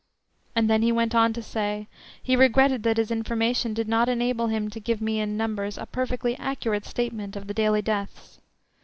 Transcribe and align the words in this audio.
And 0.55 0.67
then 0.67 0.81
he 0.81 0.91
went 0.91 1.13
on 1.13 1.31
to 1.33 1.43
say, 1.43 1.87
he 2.23 2.35
regretted 2.35 2.81
that 2.81 2.97
his 2.97 3.11
information 3.11 3.75
did 3.75 3.87
not 3.87 4.09
enable 4.09 4.47
him 4.47 4.67
to 4.71 4.79
give 4.79 4.99
me 4.99 5.19
in 5.19 5.37
numbers 5.37 5.77
a 5.77 5.85
perfectly 5.85 6.35
accurate 6.39 6.85
statement 6.87 7.35
of 7.35 7.45
the 7.45 7.53
daily 7.53 7.83
deaths. 7.83 8.39